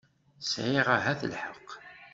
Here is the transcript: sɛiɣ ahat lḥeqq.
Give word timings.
sɛiɣ 0.49 0.87
ahat 0.95 1.19
lḥeqq. 1.31 1.69